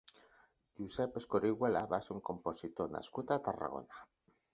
[0.77, 4.01] Josep Escorihuela va ser un compositor nascut a Tarragona.